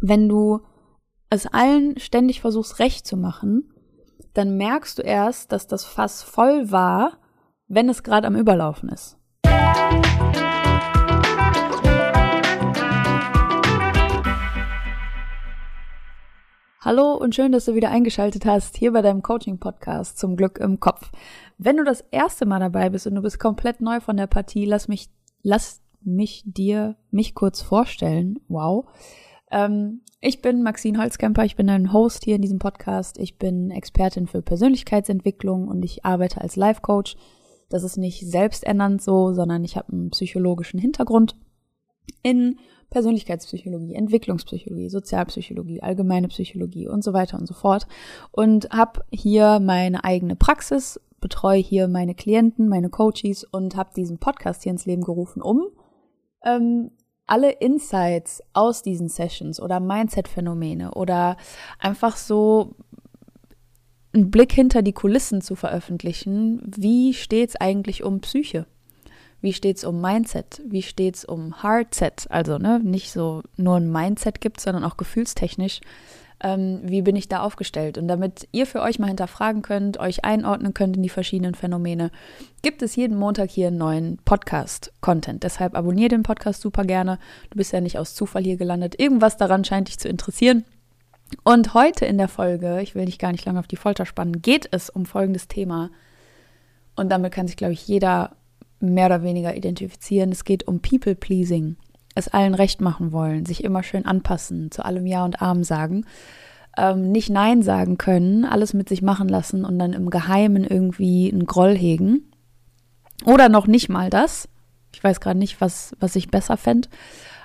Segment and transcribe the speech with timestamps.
[0.00, 0.60] wenn du
[1.28, 3.72] es allen ständig versuchst recht zu machen,
[4.32, 7.18] dann merkst du erst, dass das Fass voll war,
[7.68, 9.18] wenn es gerade am Überlaufen ist.
[16.82, 20.80] Hallo und schön, dass du wieder eingeschaltet hast hier bei deinem Coaching-Podcast zum Glück im
[20.80, 21.12] Kopf.
[21.58, 24.64] Wenn du das erste Mal dabei bist und du bist komplett neu von der Partie,
[24.64, 25.10] lass mich,
[25.42, 28.38] lass mich dir mich kurz vorstellen.
[28.48, 28.86] Wow.
[29.50, 33.18] Ähm, ich bin Maxine Holzkemper, ich bin ein Host hier in diesem Podcast.
[33.18, 37.16] Ich bin Expertin für Persönlichkeitsentwicklung und ich arbeite als Life Coach.
[37.68, 41.36] Das ist nicht selbständernd so, sondern ich habe einen psychologischen Hintergrund
[42.22, 42.58] in
[42.90, 47.86] Persönlichkeitspsychologie, Entwicklungspsychologie, Sozialpsychologie, allgemeine Psychologie und so weiter und so fort.
[48.32, 54.18] Und habe hier meine eigene Praxis, betreue hier meine Klienten, meine Coaches und habe diesen
[54.18, 55.68] Podcast hier ins Leben gerufen, um
[56.44, 56.90] ähm,
[57.30, 61.36] alle Insights aus diesen Sessions oder Mindset-Phänomene oder
[61.78, 62.74] einfach so
[64.12, 66.60] einen Blick hinter die Kulissen zu veröffentlichen.
[66.76, 68.66] Wie steht es eigentlich um Psyche?
[69.40, 70.60] Wie steht es um Mindset?
[70.66, 72.26] Wie steht es um Heartset?
[72.30, 75.80] Also ne, nicht so nur ein Mindset gibt, sondern auch gefühlstechnisch.
[76.42, 77.98] Ähm, wie bin ich da aufgestellt?
[77.98, 82.10] Und damit ihr für euch mal hinterfragen könnt, euch einordnen könnt in die verschiedenen Phänomene,
[82.62, 85.42] gibt es jeden Montag hier einen neuen Podcast-Content.
[85.42, 87.18] Deshalb abonniere den Podcast super gerne.
[87.50, 88.98] Du bist ja nicht aus Zufall hier gelandet.
[88.98, 90.64] Irgendwas daran scheint dich zu interessieren.
[91.44, 94.42] Und heute in der Folge, ich will dich gar nicht lange auf die Folter spannen,
[94.42, 95.90] geht es um folgendes Thema.
[96.96, 98.36] Und damit kann sich, glaube ich, jeder
[98.80, 100.32] mehr oder weniger identifizieren.
[100.32, 101.76] Es geht um People Pleasing,
[102.20, 106.06] es allen recht machen wollen, sich immer schön anpassen, zu allem Ja und Arm sagen,
[106.76, 111.30] ähm, nicht Nein sagen können, alles mit sich machen lassen und dann im Geheimen irgendwie
[111.32, 112.30] einen Groll hegen.
[113.24, 114.48] Oder noch nicht mal das.
[114.94, 116.88] Ich weiß gerade nicht, was, was ich besser fände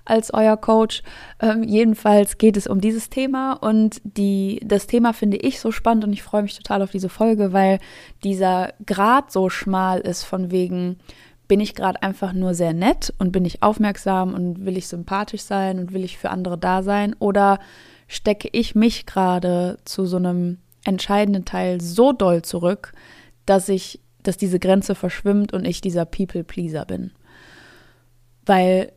[0.05, 1.01] als euer Coach.
[1.41, 6.05] Ähm, jedenfalls geht es um dieses Thema und die, das Thema finde ich so spannend
[6.05, 7.79] und ich freue mich total auf diese Folge, weil
[8.23, 10.97] dieser Grad so schmal ist von wegen,
[11.47, 15.41] bin ich gerade einfach nur sehr nett und bin ich aufmerksam und will ich sympathisch
[15.41, 17.59] sein und will ich für andere da sein oder
[18.07, 22.93] stecke ich mich gerade zu so einem entscheidenden Teil so doll zurück,
[23.45, 27.11] dass ich, dass diese Grenze verschwimmt und ich dieser People Pleaser bin.
[28.45, 28.91] Weil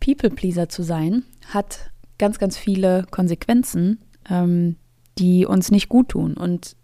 [0.00, 4.76] People Pleaser zu sein hat ganz, ganz viele Konsequenzen, ähm,
[5.18, 6.34] die uns nicht gut tun.
[6.34, 6.76] Und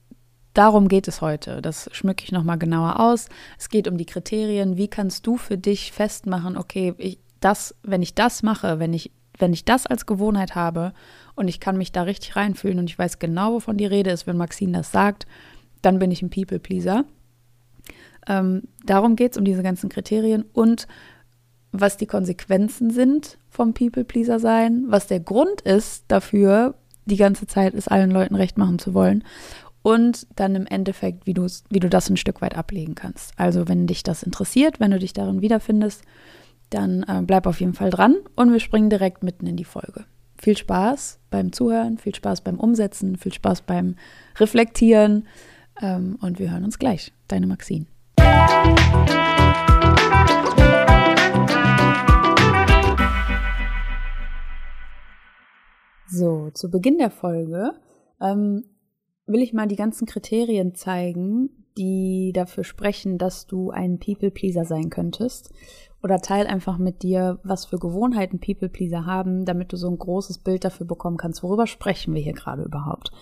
[0.55, 1.63] Darum geht es heute.
[1.63, 3.29] Das schmücke ich nochmal genauer aus.
[3.59, 4.77] Es geht um die Kriterien.
[4.77, 9.11] Wie kannst du für dich festmachen, okay, ich, das, wenn ich das mache, wenn ich,
[9.39, 10.93] wenn ich das als Gewohnheit habe
[11.35, 14.27] und ich kann mich da richtig reinfühlen und ich weiß genau, wovon die Rede ist,
[14.27, 15.27] wenn Maxine das sagt,
[15.81, 17.05] dann bin ich ein People-Pleaser.
[18.29, 20.87] Ähm, darum geht es um diese ganzen Kriterien und
[21.73, 26.75] was die Konsequenzen sind vom People-Pleaser sein, was der Grund ist dafür,
[27.07, 29.25] die ganze Zeit es allen Leuten recht machen zu wollen
[29.83, 33.33] und dann im Endeffekt, wie, wie du das ein Stück weit ablegen kannst.
[33.37, 36.03] Also wenn dich das interessiert, wenn du dich darin wiederfindest,
[36.71, 40.05] dann äh, bleib auf jeden Fall dran und wir springen direkt mitten in die Folge.
[40.39, 43.97] Viel Spaß beim Zuhören, viel Spaß beim Umsetzen, viel Spaß beim
[44.39, 45.27] Reflektieren
[45.81, 47.13] ähm, und wir hören uns gleich.
[47.29, 47.87] Deine Maxine.
[56.07, 57.73] So, zu Beginn der Folge
[58.21, 58.65] ähm,
[59.27, 64.91] will ich mal die ganzen Kriterien zeigen, die dafür sprechen, dass du ein People-Pleaser sein
[64.91, 65.51] könntest.
[66.03, 70.39] Oder teil einfach mit dir, was für Gewohnheiten People-Pleaser haben, damit du so ein großes
[70.39, 73.13] Bild dafür bekommen kannst, worüber sprechen wir hier gerade überhaupt.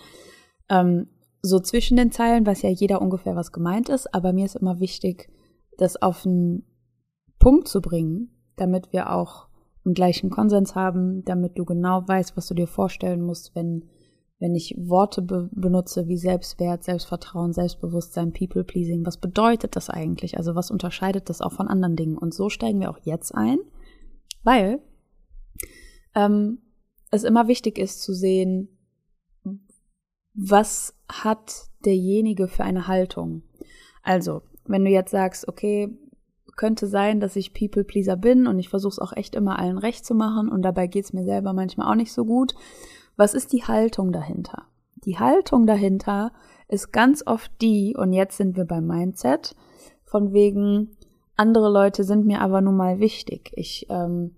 [0.68, 1.08] Ähm,
[1.42, 4.80] so zwischen den Zeilen weiß ja jeder ungefähr, was gemeint ist, aber mir ist immer
[4.80, 5.30] wichtig,
[5.76, 6.64] das auf einen
[7.38, 9.48] Punkt zu bringen, damit wir auch
[9.84, 13.84] einen gleichen Konsens haben, damit du genau weißt, was du dir vorstellen musst, wenn
[14.40, 20.38] wenn ich Worte be benutze wie Selbstwert, Selbstvertrauen, Selbstbewusstsein, People-Pleasing, was bedeutet das eigentlich?
[20.38, 22.16] Also was unterscheidet das auch von anderen Dingen?
[22.16, 23.58] Und so steigen wir auch jetzt ein,
[24.42, 24.80] weil
[26.14, 26.62] ähm,
[27.10, 28.68] es immer wichtig ist zu sehen,
[30.32, 33.42] was hat derjenige für eine Haltung.
[34.02, 35.94] Also, wenn du jetzt sagst, okay,
[36.56, 40.04] könnte sein, dass ich People-Pleaser bin und ich versuche es auch echt immer allen recht
[40.04, 42.54] zu machen und dabei geht es mir selber manchmal auch nicht so gut
[43.20, 44.62] was ist die Haltung dahinter?
[45.04, 46.32] Die Haltung dahinter
[46.68, 49.54] ist ganz oft die, und jetzt sind wir beim Mindset,
[50.04, 50.96] von wegen,
[51.36, 53.52] andere Leute sind mir aber nun mal wichtig.
[53.54, 54.36] Ich ähm,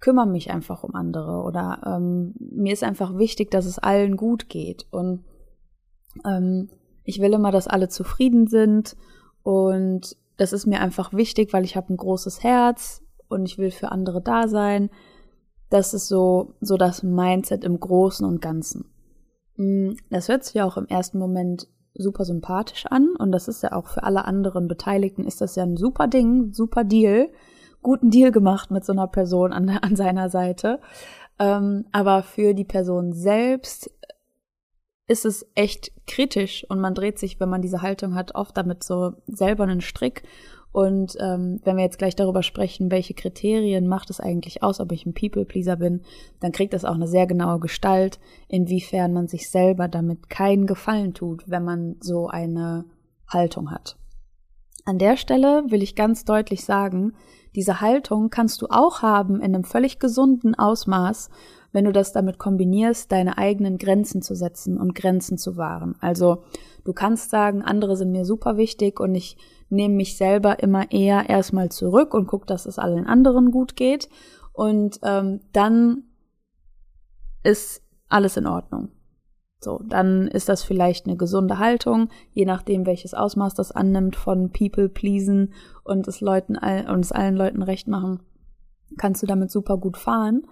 [0.00, 4.48] kümmere mich einfach um andere oder ähm, mir ist einfach wichtig, dass es allen gut
[4.48, 4.88] geht.
[4.90, 5.24] Und
[6.26, 6.70] ähm,
[7.04, 8.96] ich will immer, dass alle zufrieden sind
[9.44, 13.70] und das ist mir einfach wichtig, weil ich habe ein großes Herz und ich will
[13.70, 14.90] für andere da sein.
[15.70, 18.90] Das ist so, so das Mindset im Großen und Ganzen.
[19.56, 23.62] Mm, das hört sich ja auch im ersten Moment super sympathisch an und das ist
[23.62, 27.28] ja auch für alle anderen Beteiligten ist das ja ein super Ding, super Deal,
[27.82, 30.80] guten Deal gemacht mit so einer Person an, an seiner Seite.
[31.38, 33.90] Ähm, aber für die Person selbst
[35.06, 38.82] ist es echt kritisch und man dreht sich, wenn man diese Haltung hat, oft damit
[38.82, 40.22] so selber einen Strick
[40.74, 44.90] und ähm, wenn wir jetzt gleich darüber sprechen, welche Kriterien macht es eigentlich aus, ob
[44.90, 46.02] ich ein People-Pleaser bin,
[46.40, 48.18] dann kriegt das auch eine sehr genaue Gestalt,
[48.48, 52.86] inwiefern man sich selber damit keinen Gefallen tut, wenn man so eine
[53.28, 53.96] Haltung hat.
[54.84, 57.12] An der Stelle will ich ganz deutlich sagen,
[57.54, 61.30] diese Haltung kannst du auch haben in einem völlig gesunden Ausmaß,
[61.70, 65.94] wenn du das damit kombinierst, deine eigenen Grenzen zu setzen und Grenzen zu wahren.
[66.00, 66.42] Also
[66.84, 69.36] du kannst sagen, andere sind mir super wichtig und ich
[69.74, 74.08] nehme mich selber immer eher erstmal zurück und gucke, dass es allen anderen gut geht.
[74.52, 76.04] Und ähm, dann
[77.42, 78.90] ist alles in Ordnung.
[79.60, 84.52] So, dann ist das vielleicht eine gesunde Haltung, je nachdem, welches Ausmaß das annimmt von
[84.52, 85.54] People pleasen
[85.84, 88.20] und es Leuten und es allen Leuten recht machen,
[88.98, 90.42] kannst du damit super gut fahren.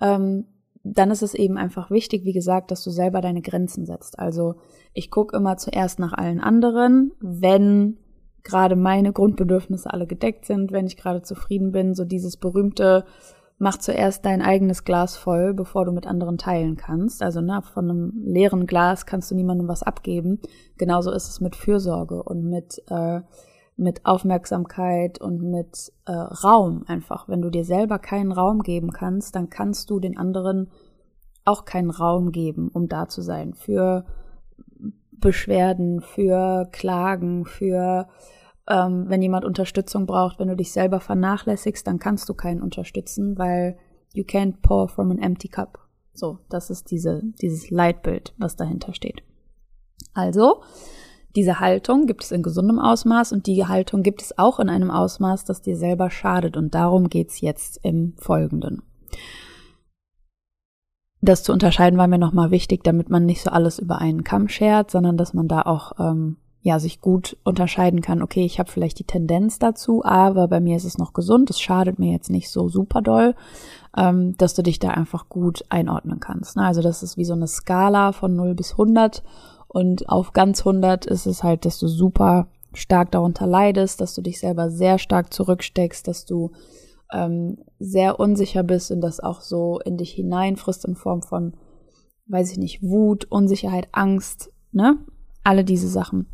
[0.00, 0.44] Ähm,
[0.84, 4.18] dann ist es eben einfach wichtig, wie gesagt, dass du selber deine Grenzen setzt.
[4.18, 4.56] Also
[4.92, 7.98] ich gucke immer zuerst nach allen anderen, wenn
[8.48, 13.04] gerade meine Grundbedürfnisse alle gedeckt sind, wenn ich gerade zufrieden bin, so dieses berühmte
[13.60, 17.22] mach zuerst dein eigenes Glas voll, bevor du mit anderen teilen kannst.
[17.22, 20.40] Also ne, von einem leeren Glas kannst du niemandem was abgeben.
[20.76, 23.20] Genauso ist es mit Fürsorge und mit äh,
[23.78, 27.28] mit Aufmerksamkeit und mit äh, Raum einfach.
[27.28, 30.68] Wenn du dir selber keinen Raum geben kannst, dann kannst du den anderen
[31.44, 33.54] auch keinen Raum geben, um da zu sein.
[33.54, 34.04] Für
[35.12, 38.08] Beschwerden, für Klagen, für
[38.68, 43.38] ähm, wenn jemand Unterstützung braucht, wenn du dich selber vernachlässigst, dann kannst du keinen unterstützen,
[43.38, 43.78] weil
[44.12, 45.78] you can't pour from an empty cup.
[46.12, 49.22] So, das ist diese, dieses Leitbild, was dahinter steht.
[50.14, 50.62] Also,
[51.36, 54.90] diese Haltung gibt es in gesundem Ausmaß und die Haltung gibt es auch in einem
[54.90, 56.56] Ausmaß, das dir selber schadet.
[56.56, 58.82] Und darum geht's jetzt im Folgenden.
[61.20, 64.48] Das zu unterscheiden war mir nochmal wichtig, damit man nicht so alles über einen Kamm
[64.48, 68.70] schert, sondern dass man da auch ähm, ja sich gut unterscheiden kann, okay, ich habe
[68.70, 72.30] vielleicht die Tendenz dazu, aber bei mir ist es noch gesund, es schadet mir jetzt
[72.30, 73.34] nicht so super doll,
[73.96, 76.56] ähm, dass du dich da einfach gut einordnen kannst.
[76.56, 76.64] Ne?
[76.64, 79.22] Also das ist wie so eine Skala von 0 bis 100
[79.68, 84.22] und auf ganz 100 ist es halt, dass du super stark darunter leidest, dass du
[84.22, 86.50] dich selber sehr stark zurücksteckst, dass du
[87.12, 91.54] ähm, sehr unsicher bist und das auch so in dich hineinfrisst in Form von,
[92.26, 94.98] weiß ich nicht, Wut, Unsicherheit, Angst, ne?
[95.44, 96.26] Alle diese Sachen.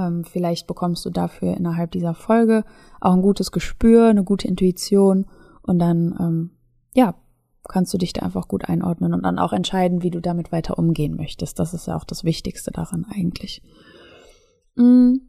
[0.00, 2.64] Ähm, vielleicht bekommst du dafür innerhalb dieser Folge
[3.00, 5.26] auch ein gutes Gespür, eine gute Intuition
[5.62, 6.50] und dann, ähm,
[6.94, 7.14] ja,
[7.68, 10.78] kannst du dich da einfach gut einordnen und dann auch entscheiden, wie du damit weiter
[10.78, 11.58] umgehen möchtest.
[11.58, 13.62] Das ist ja auch das Wichtigste daran eigentlich.
[14.74, 15.28] Mhm.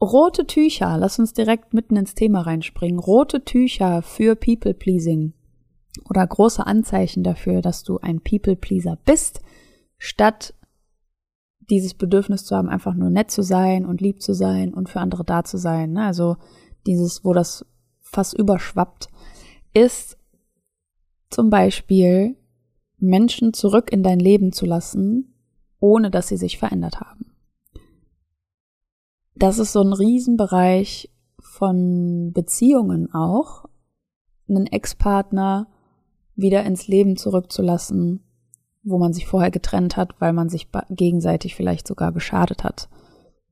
[0.00, 3.00] Rote Tücher, lass uns direkt mitten ins Thema reinspringen.
[3.00, 5.32] Rote Tücher für People Pleasing
[6.08, 9.40] oder große Anzeichen dafür, dass du ein People Pleaser bist,
[9.98, 10.54] statt
[11.70, 15.00] dieses Bedürfnis zu haben, einfach nur nett zu sein und lieb zu sein und für
[15.00, 15.92] andere da zu sein.
[15.92, 16.04] Ne?
[16.04, 16.36] Also
[16.86, 17.66] dieses, wo das
[18.00, 19.08] fast überschwappt,
[19.74, 20.18] ist
[21.30, 22.36] zum Beispiel
[22.96, 25.34] Menschen zurück in dein Leben zu lassen,
[25.78, 27.26] ohne dass sie sich verändert haben.
[29.34, 33.66] Das ist so ein Riesenbereich von Beziehungen auch,
[34.48, 35.68] einen Ex-Partner
[36.34, 38.24] wieder ins Leben zurückzulassen,
[38.88, 42.88] wo man sich vorher getrennt hat, weil man sich gegenseitig vielleicht sogar geschadet hat.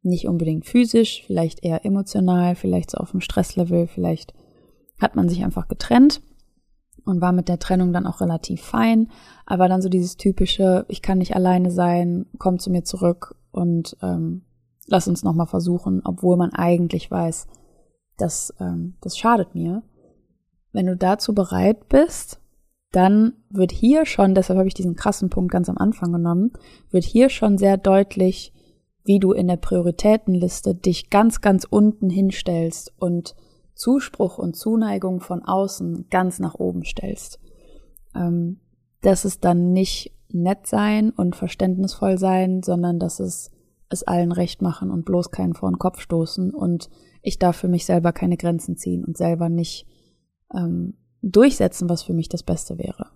[0.02, 4.34] Nicht unbedingt physisch, vielleicht eher emotional, vielleicht so auf dem Stresslevel, vielleicht
[5.00, 6.22] hat man sich einfach getrennt
[7.04, 9.10] und war mit der Trennung dann auch relativ fein,
[9.44, 13.96] aber dann so dieses typische, ich kann nicht alleine sein, komm zu mir zurück und
[14.02, 14.42] ähm,
[14.86, 17.46] lass uns nochmal versuchen, obwohl man eigentlich weiß,
[18.16, 19.82] dass ähm, das schadet mir.
[20.72, 22.40] Wenn du dazu bereit bist,
[22.96, 26.52] dann wird hier schon, deshalb habe ich diesen krassen Punkt ganz am Anfang genommen,
[26.90, 28.54] wird hier schon sehr deutlich,
[29.04, 33.36] wie du in der Prioritätenliste dich ganz, ganz unten hinstellst und
[33.74, 37.38] Zuspruch und Zuneigung von außen ganz nach oben stellst.
[38.14, 38.60] Ähm,
[39.02, 43.50] das ist dann nicht nett sein und verständnisvoll sein, sondern dass es
[43.88, 46.88] es allen recht machen und bloß keinen vor den Kopf stoßen und
[47.22, 49.86] ich darf für mich selber keine Grenzen ziehen und selber nicht
[50.52, 53.10] ähm, durchsetzen, was für mich das Beste wäre.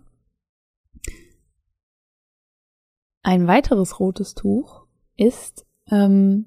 [3.22, 6.46] Ein weiteres rotes Tuch ist ähm,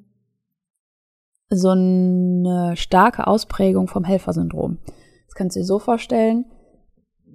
[1.49, 4.79] so eine starke Ausprägung vom Helfersyndrom.
[5.27, 6.45] Das kannst du dir so vorstellen,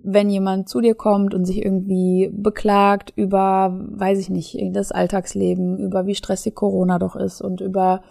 [0.02, 5.78] wenn jemand zu dir kommt und sich irgendwie beklagt über, weiß ich nicht, das Alltagsleben,
[5.78, 8.02] über wie stressig Corona doch ist und über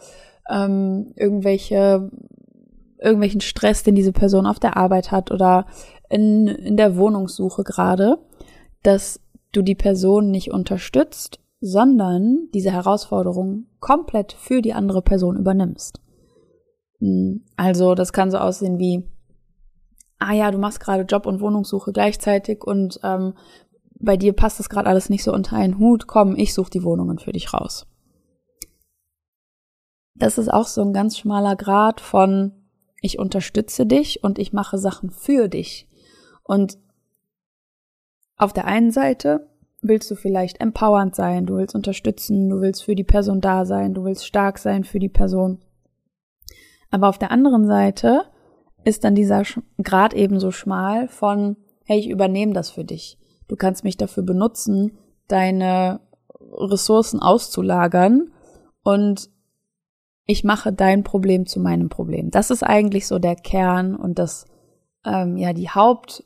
[0.49, 2.09] ähm, irgendwelche
[2.99, 5.67] irgendwelchen Stress, den diese Person auf der Arbeit hat oder
[6.09, 8.19] in, in der Wohnungssuche gerade,
[8.83, 9.19] dass
[9.51, 15.99] du die Person nicht unterstützt, sondern diese Herausforderung komplett für die andere Person übernimmst.
[16.99, 19.03] Hm, also das kann so aussehen wie,
[20.19, 23.33] ah ja, du machst gerade Job und Wohnungssuche gleichzeitig und ähm,
[23.99, 26.83] bei dir passt das gerade alles nicht so unter einen Hut, komm, ich suche die
[26.83, 27.87] Wohnungen für dich raus.
[30.13, 32.51] Das ist auch so ein ganz schmaler Grad von
[33.01, 35.86] ich unterstütze dich und ich mache Sachen für dich.
[36.47, 36.77] Und
[38.37, 39.49] auf der einen Seite
[39.81, 43.93] willst du vielleicht empowernd sein, du willst unterstützen, du willst für die Person da sein,
[43.93, 45.61] du willst stark sein für die Person.
[46.89, 48.23] Aber auf der anderen Seite
[48.83, 49.43] ist dann dieser
[49.83, 53.17] Grad ebenso schmal von, hey, ich übernehme das für dich.
[53.47, 55.99] Du kannst mich dafür benutzen, deine
[56.39, 58.31] Ressourcen auszulagern
[58.83, 59.29] und
[60.25, 62.31] ich mache dein Problem zu meinem Problem.
[62.31, 64.45] Das ist eigentlich so der Kern und das,
[65.05, 66.23] ähm, ja, die Haupt,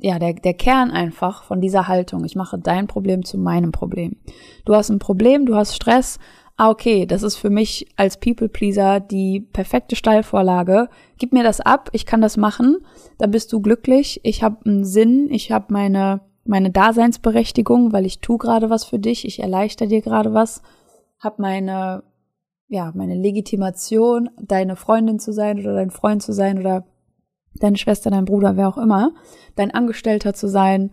[0.00, 2.24] ja, der, der Kern einfach von dieser Haltung.
[2.24, 4.16] Ich mache dein Problem zu meinem Problem.
[4.64, 6.18] Du hast ein Problem, du hast Stress.
[6.56, 10.88] Ah, okay, das ist für mich als People-Pleaser die perfekte Steilvorlage.
[11.18, 12.78] Gib mir das ab, ich kann das machen.
[13.18, 14.20] Dann bist du glücklich.
[14.22, 18.98] Ich habe einen Sinn, ich habe meine, meine Daseinsberechtigung, weil ich tu gerade was für
[18.98, 20.62] dich, ich erleichter dir gerade was,
[21.18, 22.02] hab meine
[22.70, 26.84] ja, meine Legitimation, deine Freundin zu sein oder dein Freund zu sein oder
[27.54, 29.12] deine Schwester, dein Bruder, wer auch immer,
[29.56, 30.92] dein Angestellter zu sein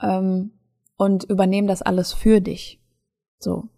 [0.00, 0.52] ähm,
[0.96, 2.80] und übernehmen das alles für dich.
[3.38, 3.68] So.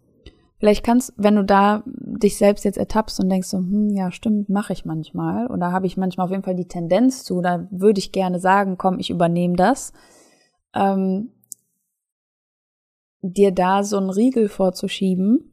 [0.57, 4.47] Vielleicht kannst, wenn du da dich selbst jetzt ertappst und denkst so, hm, ja, stimmt,
[4.47, 7.97] mache ich manchmal oder habe ich manchmal auf jeden Fall die Tendenz zu, da würde
[7.97, 9.91] ich gerne sagen, komm, ich übernehme das,
[10.75, 11.31] ähm,
[13.21, 15.51] dir da so einen Riegel vorzuschieben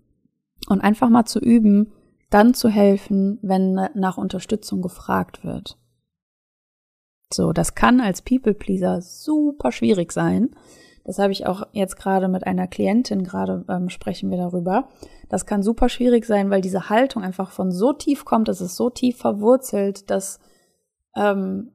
[0.68, 1.92] und einfach mal zu üben,
[2.28, 5.77] dann zu helfen, wenn nach Unterstützung gefragt wird.
[7.32, 10.50] So, das kann als People-Pleaser super schwierig sein.
[11.04, 14.88] Das habe ich auch jetzt gerade mit einer Klientin, gerade ähm, sprechen wir darüber.
[15.28, 18.76] Das kann super schwierig sein, weil diese Haltung einfach von so tief kommt, dass es
[18.76, 20.38] so tief verwurzelt, dass,
[21.16, 21.72] ähm,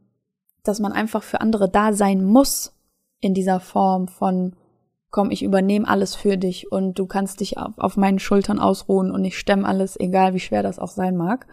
[0.63, 2.75] dass man einfach für andere da sein muss
[3.21, 4.55] in dieser Form von
[5.13, 9.11] komm, ich übernehme alles für dich und du kannst dich auf, auf meinen Schultern ausruhen
[9.11, 11.45] und ich stemme alles, egal wie schwer das auch sein mag.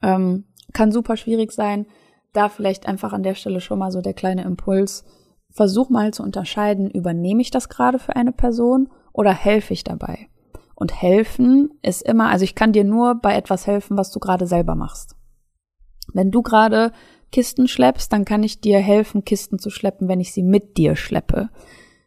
[0.00, 1.86] Ähm, kann super schwierig sein.
[2.34, 5.04] Da vielleicht einfach an der Stelle schon mal so der kleine Impuls.
[5.50, 10.28] Versuch mal zu unterscheiden, übernehme ich das gerade für eine Person oder helfe ich dabei?
[10.74, 14.48] Und helfen ist immer, also ich kann dir nur bei etwas helfen, was du gerade
[14.48, 15.14] selber machst.
[16.12, 16.90] Wenn du gerade
[17.30, 20.96] Kisten schleppst, dann kann ich dir helfen, Kisten zu schleppen, wenn ich sie mit dir
[20.96, 21.50] schleppe.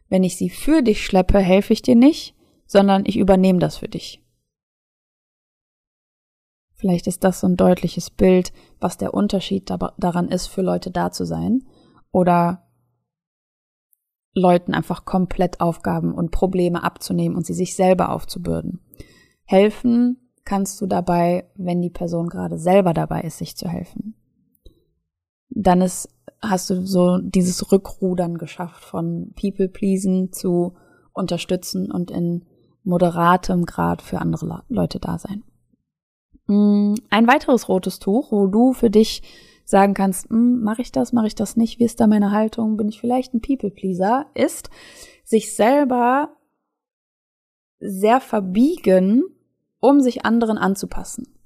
[0.10, 3.88] Wenn ich sie für dich schleppe, helfe ich dir nicht, sondern ich übernehme das für
[3.88, 4.22] dich.
[6.78, 11.12] Vielleicht ist das so ein deutliches Bild, was der Unterschied daran ist, für Leute da
[11.12, 11.64] zu sein
[12.12, 12.64] oder
[14.34, 18.82] Leuten einfach komplett Aufgaben und Probleme abzunehmen und sie sich selber aufzubürden.
[19.46, 24.16] Helfen kannst du dabei, wenn die Person gerade selber dabei ist, sich zu helfen.
[25.50, 26.10] Dann ist
[26.42, 30.76] hast du so dieses Rückrudern geschafft von People pleasen zu
[31.14, 32.46] unterstützen und in
[32.84, 35.44] moderatem Grad für andere Leute da sein.
[36.48, 39.22] Mm, ein weiteres rotes Tuch, wo du für dich
[39.66, 42.78] sagen kannst, hm, mache ich das, mache ich das nicht, wie ist da meine Haltung,
[42.78, 44.70] bin ich vielleicht ein People Pleaser, ist
[45.24, 46.38] sich selber
[47.80, 49.24] sehr verbiegen,
[49.80, 51.38] um sich anderen anzupassen.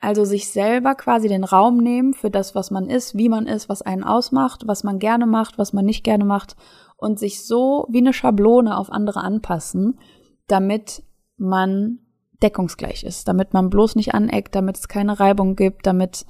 [0.00, 3.70] Also sich selber quasi den Raum nehmen für das, was man ist, wie man ist,
[3.70, 6.56] was einen ausmacht, was man gerne macht, was man nicht gerne macht
[6.98, 9.98] und sich so wie eine Schablone auf andere anpassen,
[10.46, 11.02] damit
[11.38, 12.03] man
[12.44, 16.26] deckungsgleich ist, damit man bloß nicht aneckt, damit es keine Reibung gibt, damit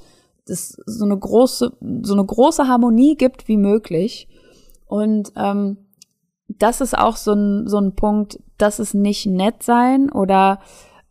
[0.46, 4.28] es so eine große, so eine große Harmonie gibt wie möglich.
[4.86, 5.78] Und ähm,
[6.48, 10.60] das ist auch so ein, so ein Punkt, dass es nicht nett sein oder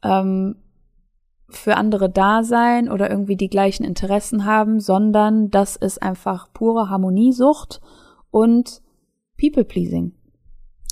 [0.04, 0.56] ähm,
[1.50, 6.90] für andere da sein oder irgendwie die gleichen Interessen haben, sondern das ist einfach pure
[6.90, 7.82] Harmoniesucht
[8.32, 8.82] und
[9.40, 10.14] People-Pleasing.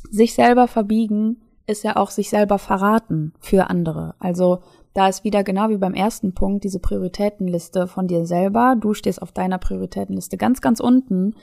[0.09, 4.15] Sich selber verbiegen ist ja auch sich selber verraten für andere.
[4.19, 4.59] Also
[4.93, 8.75] da ist wieder genau wie beim ersten Punkt diese Prioritätenliste von dir selber.
[8.79, 11.35] Du stehst auf deiner Prioritätenliste ganz, ganz unten,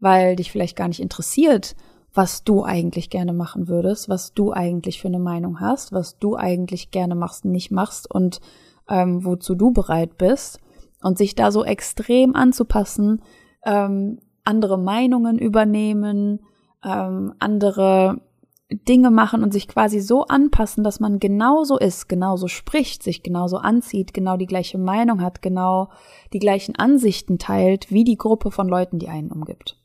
[0.00, 1.76] weil dich vielleicht gar nicht interessiert,
[2.12, 6.34] was du eigentlich gerne machen würdest, was du eigentlich für eine Meinung hast, was du
[6.34, 8.40] eigentlich gerne machst, nicht machst und
[8.88, 10.60] ähm, wozu du bereit bist
[11.02, 13.22] und sich da so extrem anzupassen,
[13.64, 16.40] ähm, andere Meinungen übernehmen,
[16.84, 18.20] ähm, andere
[18.68, 23.58] Dinge machen und sich quasi so anpassen, dass man genauso ist, genauso spricht, sich genauso
[23.58, 25.90] anzieht, genau die gleiche Meinung hat, genau
[26.32, 29.78] die gleichen Ansichten teilt, wie die Gruppe von Leuten, die einen umgibt.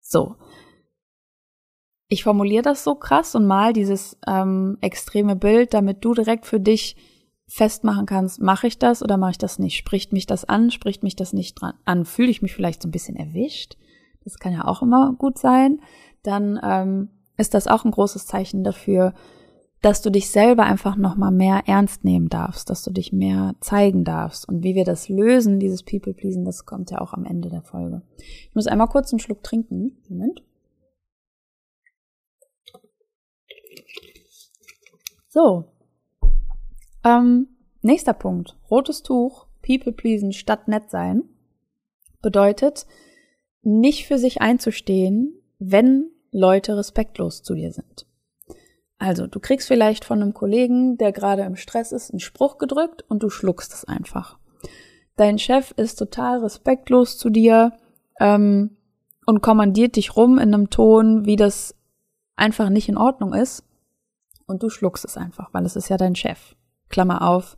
[0.00, 0.36] So.
[2.06, 6.60] Ich formuliere das so krass und mal dieses ähm, extreme Bild, damit du direkt für
[6.60, 6.96] dich
[7.48, 9.76] festmachen kannst, mache ich das oder mache ich das nicht?
[9.76, 12.04] Spricht mich das an, spricht mich das nicht dran an?
[12.04, 13.76] Fühle ich mich vielleicht so ein bisschen erwischt?
[14.22, 15.80] Das kann ja auch immer gut sein
[16.22, 19.14] dann ähm, ist das auch ein großes Zeichen dafür,
[19.82, 23.54] dass du dich selber einfach noch mal mehr ernst nehmen darfst, dass du dich mehr
[23.60, 24.46] zeigen darfst.
[24.46, 27.62] Und wie wir das lösen, dieses People Pleasen, das kommt ja auch am Ende der
[27.62, 28.02] Folge.
[28.18, 29.96] Ich muss einmal kurz einen Schluck trinken.
[30.08, 30.42] Moment.
[35.28, 35.64] So.
[37.04, 37.48] Ähm,
[37.80, 38.58] nächster Punkt.
[38.70, 41.22] Rotes Tuch, People Pleasen statt nett sein,
[42.20, 42.86] bedeutet,
[43.62, 48.06] nicht für sich einzustehen, wenn Leute respektlos zu dir sind.
[48.98, 53.04] Also, du kriegst vielleicht von einem Kollegen, der gerade im Stress ist, einen Spruch gedrückt
[53.08, 54.38] und du schluckst es einfach.
[55.16, 57.72] Dein Chef ist total respektlos zu dir
[58.18, 58.76] ähm,
[59.26, 61.74] und kommandiert dich rum in einem Ton, wie das
[62.36, 63.64] einfach nicht in Ordnung ist.
[64.46, 66.56] Und du schluckst es einfach, weil es ist ja dein Chef.
[66.88, 67.56] Klammer auf,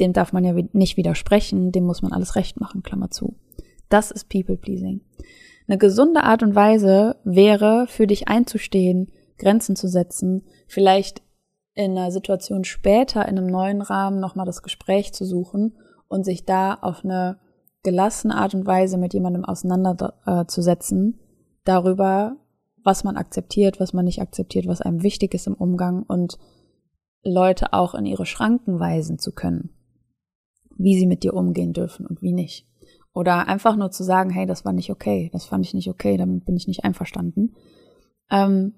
[0.00, 3.36] dem darf man ja nicht widersprechen, dem muss man alles recht machen, Klammer zu.
[3.88, 5.02] Das ist People Pleasing.
[5.66, 11.22] Eine gesunde Art und Weise wäre, für dich einzustehen, Grenzen zu setzen, vielleicht
[11.74, 16.44] in einer Situation später in einem neuen Rahmen nochmal das Gespräch zu suchen und sich
[16.44, 17.38] da auf eine
[17.82, 21.24] gelassene Art und Weise mit jemandem auseinanderzusetzen, äh,
[21.64, 22.36] darüber,
[22.82, 26.38] was man akzeptiert, was man nicht akzeptiert, was einem wichtig ist im Umgang und
[27.24, 29.70] Leute auch in ihre Schranken weisen zu können,
[30.76, 32.66] wie sie mit dir umgehen dürfen und wie nicht.
[33.14, 36.16] Oder einfach nur zu sagen, hey, das war nicht okay, das fand ich nicht okay,
[36.16, 37.54] damit bin ich nicht einverstanden.
[38.30, 38.74] Ähm,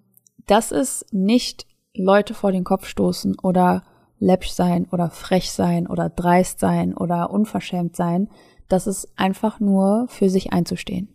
[0.46, 3.82] das ist nicht Leute vor den Kopf stoßen oder
[4.18, 8.28] läppsch sein oder frech sein oder dreist sein oder unverschämt sein.
[8.68, 11.08] Das ist einfach nur für sich einzustehen.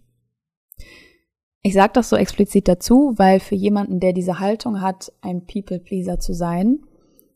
[1.62, 6.20] Ich sage das so explizit dazu, weil für jemanden, der diese Haltung hat, ein People-Pleaser
[6.20, 6.80] zu sein,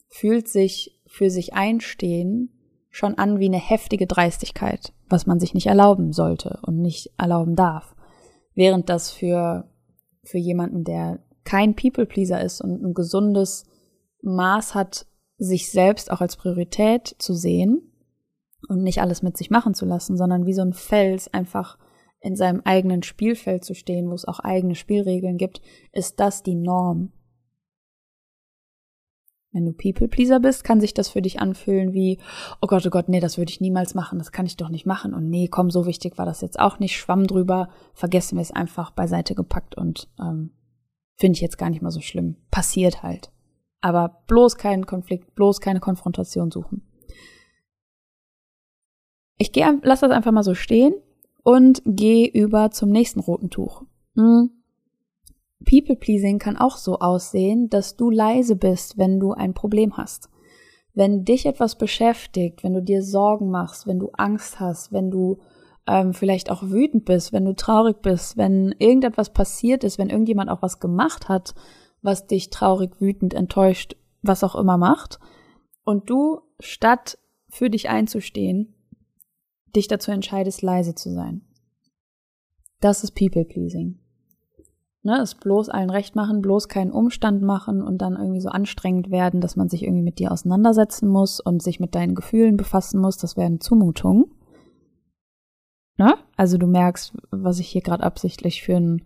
[0.08, 2.52] fühlt sich für sich einstehen
[2.90, 7.56] schon an wie eine heftige Dreistigkeit, was man sich nicht erlauben sollte und nicht erlauben
[7.56, 7.96] darf.
[8.54, 9.70] Während das für,
[10.24, 13.66] für jemanden, der kein People-Pleaser ist und ein gesundes
[14.22, 15.06] Maß hat,
[15.38, 17.92] sich selbst auch als Priorität zu sehen
[18.68, 21.78] und nicht alles mit sich machen zu lassen, sondern wie so ein Fels einfach
[22.20, 26.56] in seinem eigenen Spielfeld zu stehen, wo es auch eigene Spielregeln gibt, ist das die
[26.56, 27.12] Norm.
[29.56, 32.20] Wenn du People-Pleaser bist, kann sich das für dich anfühlen wie,
[32.62, 34.86] oh Gott, oh Gott, nee, das würde ich niemals machen, das kann ich doch nicht
[34.86, 35.14] machen.
[35.14, 38.52] Und nee, komm, so wichtig war das jetzt auch nicht, schwamm drüber, vergessen wir es
[38.52, 40.52] einfach beiseite gepackt und ähm,
[41.16, 42.36] finde ich jetzt gar nicht mal so schlimm.
[42.52, 43.32] Passiert halt.
[43.80, 46.82] Aber bloß keinen Konflikt, bloß keine Konfrontation suchen.
[49.38, 50.96] Ich gehe, lass das einfach mal so stehen
[51.44, 53.84] und gehe über zum nächsten roten Tuch.
[54.16, 54.50] Hm.
[55.66, 60.30] People-Pleasing kann auch so aussehen, dass du leise bist, wenn du ein Problem hast.
[60.94, 65.40] Wenn dich etwas beschäftigt, wenn du dir Sorgen machst, wenn du Angst hast, wenn du
[65.88, 70.50] ähm, vielleicht auch wütend bist, wenn du traurig bist, wenn irgendetwas passiert ist, wenn irgendjemand
[70.50, 71.54] auch was gemacht hat,
[72.02, 75.20] was dich traurig, wütend, enttäuscht, was auch immer macht,
[75.84, 77.18] und du statt
[77.50, 78.76] für dich einzustehen,
[79.76, 81.42] dich dazu entscheidest, leise zu sein.
[82.80, 84.00] Das ist People-Pleasing
[85.06, 89.12] ne, es bloß allen recht machen, bloß keinen Umstand machen und dann irgendwie so anstrengend
[89.12, 93.00] werden, dass man sich irgendwie mit dir auseinandersetzen muss und sich mit deinen Gefühlen befassen
[93.00, 94.32] muss, das wäre eine Zumutung.
[95.98, 96.16] Ne?
[96.36, 99.04] Also du merkst, was ich hier gerade absichtlich für ein,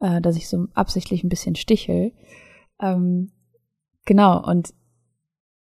[0.00, 2.12] äh, dass ich so absichtlich ein bisschen stichel.
[2.80, 3.30] Ähm,
[4.06, 4.72] genau, und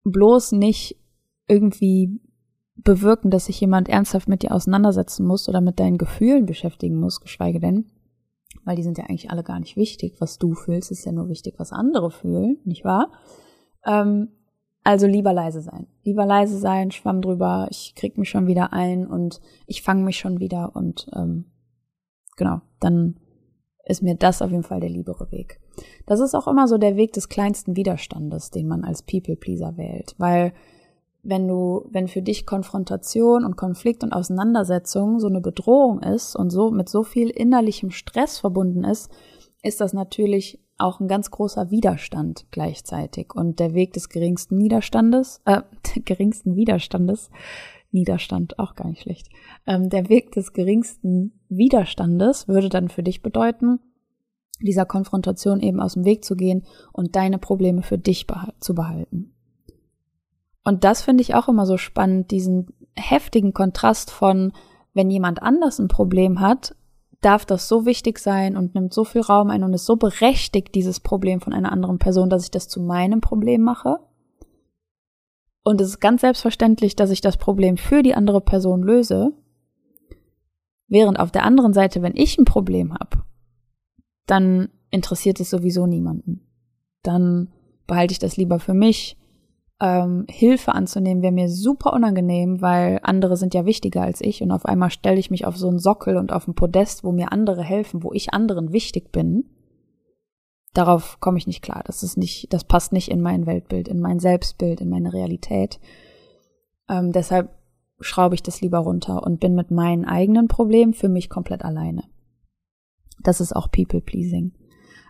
[0.04, 0.96] bloß nicht
[1.48, 2.20] irgendwie
[2.76, 7.20] bewirken, dass sich jemand ernsthaft mit dir auseinandersetzen muss oder mit deinen Gefühlen beschäftigen muss,
[7.20, 7.86] geschweige denn,
[8.64, 10.16] weil die sind ja eigentlich alle gar nicht wichtig.
[10.20, 13.10] Was du fühlst, ist ja nur wichtig, was andere fühlen, nicht wahr?
[13.84, 14.28] Ähm,
[14.82, 15.86] also lieber leise sein.
[16.02, 20.18] Lieber leise sein, schwamm drüber, ich krieg mich schon wieder ein und ich fange mich
[20.18, 21.46] schon wieder und ähm,
[22.36, 23.16] genau, dann
[23.86, 25.60] ist mir das auf jeden Fall der liebere Weg.
[26.06, 30.14] Das ist auch immer so der Weg des kleinsten Widerstandes, den man als People-Pleaser wählt,
[30.18, 30.52] weil
[31.24, 36.50] wenn du, wenn für dich Konfrontation und Konflikt und Auseinandersetzung so eine Bedrohung ist und
[36.50, 39.10] so mit so viel innerlichem Stress verbunden ist,
[39.62, 43.34] ist das natürlich auch ein ganz großer Widerstand gleichzeitig.
[43.34, 45.62] Und der Weg des geringsten Widerstandes, äh,
[46.04, 47.30] geringsten Widerstandes
[47.90, 49.28] Niederstand, auch gar nicht schlecht.
[49.66, 53.78] Ähm, der Weg des geringsten Widerstandes würde dann für dich bedeuten,
[54.60, 58.74] dieser Konfrontation eben aus dem Weg zu gehen und deine Probleme für dich behal zu
[58.74, 59.33] behalten.
[60.64, 64.52] Und das finde ich auch immer so spannend, diesen heftigen Kontrast von,
[64.94, 66.74] wenn jemand anders ein Problem hat,
[67.20, 70.74] darf das so wichtig sein und nimmt so viel Raum ein und ist so berechtigt,
[70.74, 73.98] dieses Problem von einer anderen Person, dass ich das zu meinem Problem mache.
[75.62, 79.32] Und es ist ganz selbstverständlich, dass ich das Problem für die andere Person löse.
[80.88, 83.24] Während auf der anderen Seite, wenn ich ein Problem habe,
[84.26, 86.46] dann interessiert es sowieso niemanden.
[87.02, 87.50] Dann
[87.86, 89.16] behalte ich das lieber für mich
[89.80, 94.50] ähm, Hilfe anzunehmen, wäre mir super unangenehm, weil andere sind ja wichtiger als ich und
[94.50, 97.32] auf einmal stelle ich mich auf so einen Sockel und auf ein Podest, wo mir
[97.32, 99.50] andere helfen, wo ich anderen wichtig bin.
[100.72, 101.82] Darauf komme ich nicht klar.
[101.86, 105.80] Das ist nicht, das passt nicht in mein Weltbild, in mein Selbstbild, in meine Realität.
[106.88, 107.50] Ähm, deshalb
[108.00, 112.04] schraube ich das lieber runter und bin mit meinen eigenen Problemen für mich komplett alleine.
[113.22, 114.52] Das ist auch People Pleasing.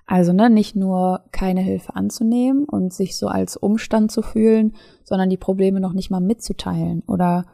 [0.06, 5.30] Also ne, nicht nur keine Hilfe anzunehmen und sich so als Umstand zu fühlen, sondern
[5.30, 7.46] die Probleme noch nicht mal mitzuteilen oder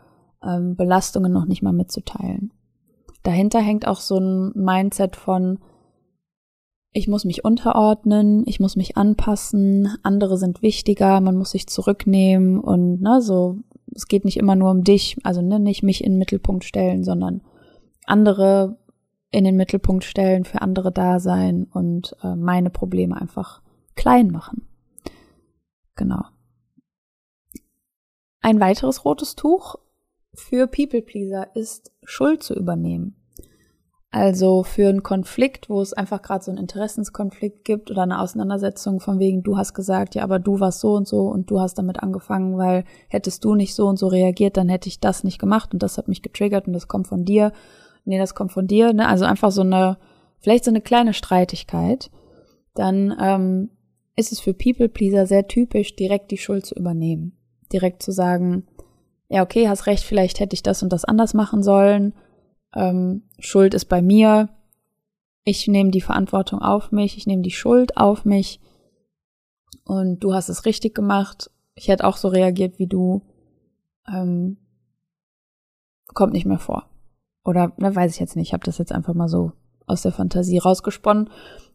[0.42, 2.52] ähm, Belastungen noch nicht mal mitzuteilen.
[3.22, 5.58] Dahinter hängt auch so ein Mindset von,
[6.92, 12.58] ich muss mich unterordnen, ich muss mich anpassen, andere sind wichtiger, man muss sich zurücknehmen
[12.58, 13.58] und ne, so,
[13.94, 17.04] es geht nicht immer nur um dich, also ne, nicht mich in den Mittelpunkt stellen,
[17.04, 17.42] sondern
[18.06, 18.78] andere
[19.30, 23.62] in den Mittelpunkt stellen, für andere da sein und äh, meine Probleme einfach
[23.94, 24.66] klein machen.
[25.94, 26.24] Genau.
[28.40, 29.76] Ein weiteres rotes Tuch
[30.34, 33.16] für People Pleaser ist Schuld zu übernehmen.
[34.12, 38.98] Also für einen Konflikt, wo es einfach gerade so einen Interessenskonflikt gibt oder eine Auseinandersetzung
[38.98, 41.74] von wegen, du hast gesagt, ja, aber du warst so und so und du hast
[41.74, 45.38] damit angefangen, weil hättest du nicht so und so reagiert, dann hätte ich das nicht
[45.38, 47.52] gemacht und das hat mich getriggert und das kommt von dir
[48.04, 49.08] nee, das kommt von dir, ne?
[49.08, 49.98] Also einfach so eine,
[50.38, 52.10] vielleicht so eine kleine Streitigkeit,
[52.74, 53.70] dann ähm,
[54.16, 57.36] ist es für People Pleaser sehr typisch, direkt die Schuld zu übernehmen.
[57.72, 58.66] Direkt zu sagen,
[59.28, 62.14] ja, okay, hast recht, vielleicht hätte ich das und das anders machen sollen.
[62.74, 64.48] Ähm, Schuld ist bei mir.
[65.44, 68.60] Ich nehme die Verantwortung auf mich, ich nehme die Schuld auf mich.
[69.84, 71.50] Und du hast es richtig gemacht.
[71.74, 73.22] Ich hätte auch so reagiert wie du.
[74.08, 74.58] Ähm,
[76.08, 76.88] kommt nicht mehr vor.
[77.44, 78.48] Oder, ne, weiß ich jetzt nicht.
[78.48, 79.52] Ich habe das jetzt einfach mal so
[79.86, 81.30] aus der Fantasie rausgesponnen.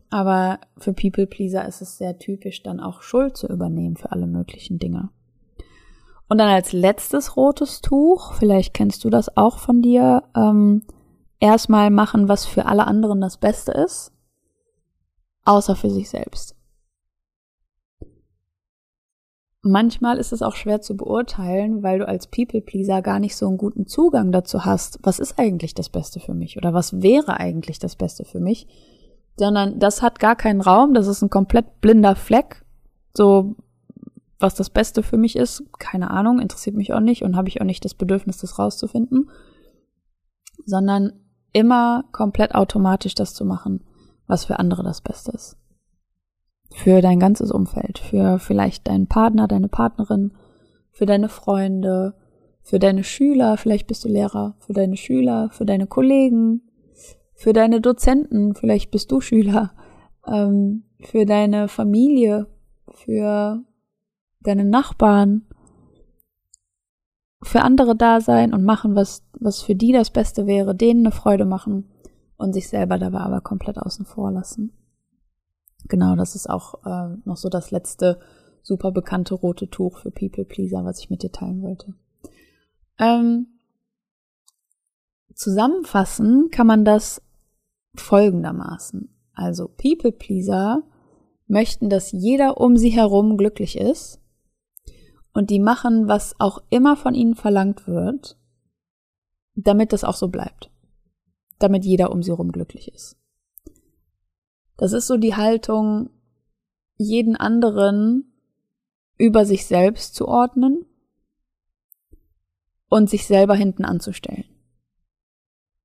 [0.10, 4.28] Aber für People Pleaser ist es sehr typisch, dann auch Schuld zu übernehmen für alle
[4.28, 5.10] möglichen Dinge.
[6.28, 10.84] Und dann als letztes rotes Tuch, vielleicht kennst du das auch von dir, ähm,
[11.40, 14.12] erstmal machen, was für alle anderen das Beste ist,
[15.44, 16.56] außer für sich selbst.
[19.66, 23.58] Manchmal ist es auch schwer zu beurteilen, weil du als People-Pleaser gar nicht so einen
[23.58, 27.80] guten Zugang dazu hast, was ist eigentlich das Beste für mich oder was wäre eigentlich
[27.80, 28.68] das Beste für mich,
[29.38, 32.64] sondern das hat gar keinen Raum, das ist ein komplett blinder Fleck,
[33.14, 33.56] so
[34.40, 37.60] was das Beste für mich ist, keine Ahnung, interessiert mich auch nicht und habe ich
[37.60, 39.32] auch nicht das Bedürfnis, das rauszufinden,
[40.66, 41.14] sondern
[41.54, 43.84] immer komplett automatisch das zu machen,
[44.28, 45.58] was für andere das Beste ist
[46.76, 50.34] für dein ganzes Umfeld, für vielleicht deinen Partner, deine Partnerin,
[50.92, 52.16] für deine Freunde,
[52.64, 56.62] für deine Schüler, vielleicht bist du Lehrer, für deine Schüler, für deine Kollegen,
[57.34, 59.72] für deine Dozenten, vielleicht bist du Schüler,
[60.28, 62.48] ähm, für deine Familie,
[62.92, 63.64] für
[64.42, 65.48] deine Nachbarn,
[67.42, 71.12] für andere da sein und machen, was, was für die das Beste wäre, denen eine
[71.12, 71.90] Freude machen
[72.38, 74.74] und sich selber dabei aber komplett außen vor lassen.
[75.88, 78.20] Genau, das ist auch äh, noch so das letzte
[78.62, 81.94] super bekannte rote Tuch für People Pleaser, was ich mit dir teilen wollte.
[82.98, 83.60] Ähm,
[85.36, 87.22] zusammenfassen kann man das
[87.96, 89.10] folgendermaßen.
[89.34, 90.84] Also People Pleaser
[91.48, 94.20] möchten, dass jeder um sie herum glücklich ist
[95.34, 98.40] und die machen, was auch immer von ihnen verlangt wird,
[99.54, 100.72] damit das auch so bleibt.
[101.60, 103.18] Damit jeder um sie herum glücklich ist.
[104.78, 106.10] Das ist so die Haltung,
[106.98, 108.32] jeden anderen
[109.18, 110.86] über sich selbst zu ordnen
[112.90, 114.46] und sich selber hinten anzustellen.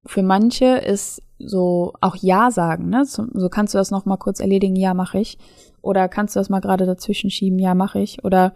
[0.06, 3.04] Für manche ist so auch Ja sagen, ne?
[3.04, 5.38] So, so kannst du das noch mal kurz erledigen, ja, mache ich.
[5.82, 8.24] Oder kannst du das mal gerade dazwischen schieben, ja, mache ich.
[8.24, 8.54] Oder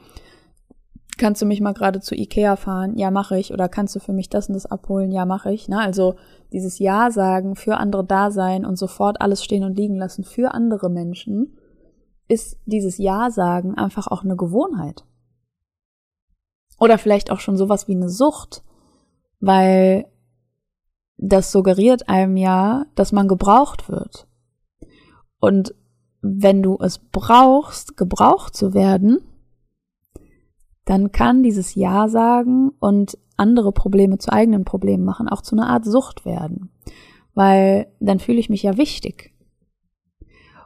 [1.18, 2.96] kannst du mich mal gerade zu Ikea fahren?
[2.96, 3.52] Ja, mache ich.
[3.52, 5.10] Oder kannst du für mich das und das abholen?
[5.12, 5.68] Ja, mache ich.
[5.68, 5.78] Ne?
[5.78, 6.14] Also
[6.52, 10.54] dieses Ja sagen, für andere da sein und sofort alles stehen und liegen lassen für
[10.54, 11.58] andere Menschen,
[12.28, 15.04] ist dieses Ja sagen einfach auch eine Gewohnheit.
[16.78, 18.64] Oder vielleicht auch schon sowas wie eine Sucht,
[19.40, 20.06] weil
[21.16, 24.26] das suggeriert einem ja, dass man gebraucht wird.
[25.38, 25.74] Und
[26.20, 29.18] wenn du es brauchst, gebraucht zu werden,
[30.84, 35.68] dann kann dieses Ja sagen und andere Probleme zu eigenen Problemen machen, auch zu einer
[35.68, 36.70] Art Sucht werden.
[37.34, 39.32] Weil dann fühle ich mich ja wichtig.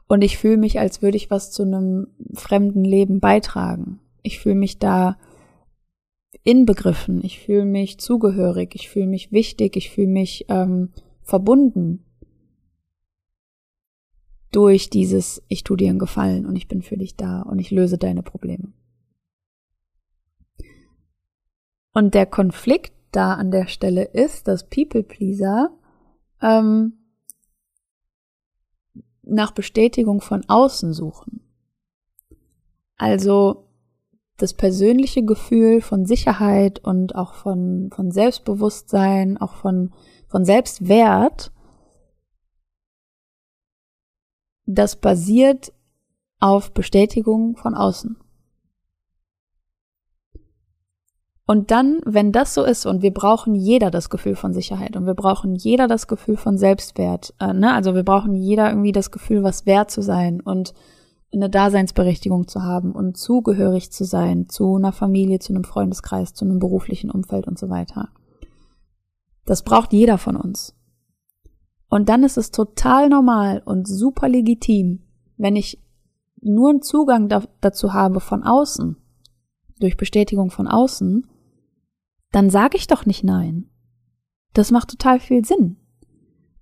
[0.07, 4.01] Und ich fühle mich, als würde ich was zu einem fremden Leben beitragen.
[4.23, 5.19] Ich fühle mich da
[6.43, 10.91] inbegriffen, ich fühle mich zugehörig, ich fühle mich wichtig, ich fühle mich ähm,
[11.23, 12.05] verbunden
[14.51, 17.71] durch dieses Ich tu dir einen Gefallen und ich bin für dich da und ich
[17.71, 18.73] löse deine Probleme.
[21.99, 25.77] Und der Konflikt da an der Stelle ist, dass People Pleaser
[26.41, 26.93] ähm,
[29.23, 31.41] nach Bestätigung von außen suchen.
[32.99, 33.67] Also
[34.37, 39.93] das persönliche Gefühl von Sicherheit und auch von, von Selbstbewusstsein, auch von,
[40.29, 41.51] von Selbstwert,
[44.67, 45.73] das basiert
[46.39, 48.19] auf Bestätigung von außen.
[51.51, 55.07] Und dann, wenn das so ist, und wir brauchen jeder das Gefühl von Sicherheit und
[55.07, 57.73] wir brauchen jeder das Gefühl von Selbstwert, äh, ne?
[57.73, 60.75] also wir brauchen jeder irgendwie das Gefühl, was wert zu sein und
[61.33, 66.45] eine Daseinsberechtigung zu haben und zugehörig zu sein zu einer Familie, zu einem Freundeskreis, zu
[66.45, 68.11] einem beruflichen Umfeld und so weiter.
[69.47, 70.77] Das braucht jeder von uns.
[71.89, 75.01] Und dann ist es total normal und super legitim,
[75.39, 75.83] wenn ich
[76.43, 78.99] nur einen Zugang da dazu habe von außen,
[79.81, 81.27] durch Bestätigung von außen,
[82.33, 83.71] dann sage ich doch nicht nein.
[84.53, 85.77] Das macht total viel Sinn.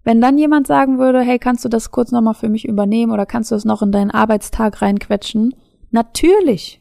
[0.05, 3.27] Wenn dann jemand sagen würde, hey, kannst du das kurz nochmal für mich übernehmen oder
[3.27, 5.55] kannst du es noch in deinen Arbeitstag reinquetschen?
[5.91, 6.81] Natürlich.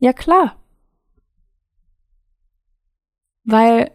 [0.00, 0.56] Ja klar.
[3.44, 3.92] Weil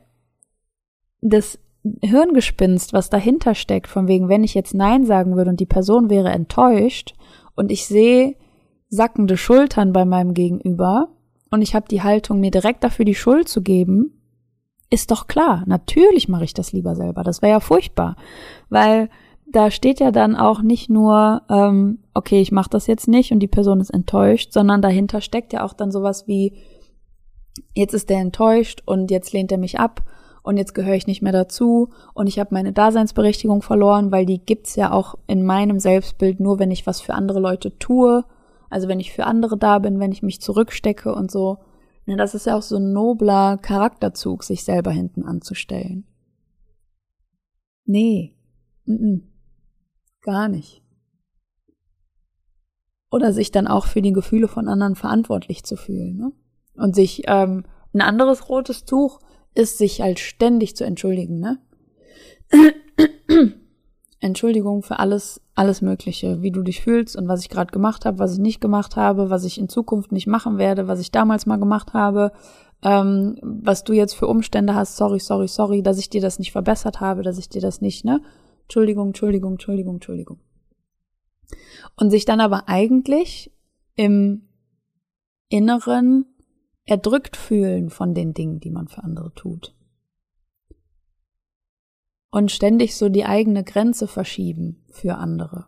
[1.21, 1.59] das
[2.01, 6.09] Hirngespinst, was dahinter steckt, von wegen, wenn ich jetzt Nein sagen würde und die Person
[6.09, 7.15] wäre enttäuscht
[7.55, 8.37] und ich sehe
[8.87, 11.09] sackende Schultern bei meinem Gegenüber,
[11.53, 14.19] und ich habe die Haltung, mir direkt dafür die Schuld zu geben,
[14.89, 15.63] ist doch klar.
[15.67, 17.23] Natürlich mache ich das lieber selber.
[17.23, 18.15] Das wäre ja furchtbar,
[18.69, 19.07] weil
[19.45, 23.39] da steht ja dann auch nicht nur, ähm, okay, ich mache das jetzt nicht und
[23.39, 26.57] die Person ist enttäuscht, sondern dahinter steckt ja auch dann sowas wie,
[27.75, 30.01] jetzt ist der enttäuscht und jetzt lehnt er mich ab
[30.41, 34.43] und jetzt gehöre ich nicht mehr dazu und ich habe meine Daseinsberechtigung verloren, weil die
[34.43, 38.25] gibt's ja auch in meinem Selbstbild nur, wenn ich was für andere Leute tue
[38.73, 41.59] also wenn ich für andere da bin, wenn ich mich zurückstecke und so.
[42.07, 46.07] Ne, das ist ja auch so ein nobler Charakterzug, sich selber hinten anzustellen.
[47.85, 48.35] Nee,
[48.87, 49.21] n -n,
[50.21, 50.81] gar nicht.
[53.11, 56.17] Oder sich dann auch für die Gefühle von anderen verantwortlich zu fühlen.
[56.17, 56.31] Ne?
[56.73, 59.19] Und sich, ähm, ein anderes rotes Tuch
[59.53, 61.39] ist, sich halt ständig zu entschuldigen.
[61.39, 61.59] Ne?
[64.23, 68.19] Entschuldigung für alles, alles Mögliche, wie du dich fühlst und was ich gerade gemacht habe,
[68.19, 71.45] was ich nicht gemacht habe, was ich in Zukunft nicht machen werde, was ich damals
[71.45, 72.31] mal gemacht habe,
[72.83, 76.53] ähm, was du jetzt für Umstände hast, sorry, sorry, sorry, dass ich dir das nicht
[76.53, 78.21] verbessert habe, dass ich dir das nicht, ne?
[78.61, 80.39] Entschuldigung, Entschuldigung, Entschuldigung, Entschuldigung.
[81.97, 83.51] Und sich dann aber eigentlich
[83.95, 84.47] im
[85.49, 86.25] Inneren
[86.85, 89.75] erdrückt fühlen von den Dingen, die man für andere tut
[92.33, 95.67] und ständig so die eigene Grenze verschieben für andere.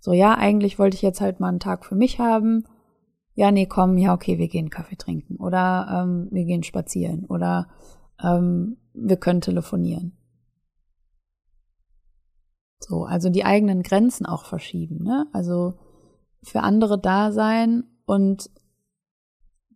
[0.00, 2.64] So, ja, eigentlich wollte ich jetzt halt mal einen Tag für mich haben.
[3.32, 7.68] Ja, nee, komm, ja, okay, wir gehen Kaffee trinken oder ähm, wir gehen spazieren oder
[8.22, 10.12] ähm, wir können telefonieren.
[12.80, 15.26] So, also die eigenen Grenzen auch verschieben, ne?
[15.32, 15.78] Also
[16.42, 18.50] für andere da sein und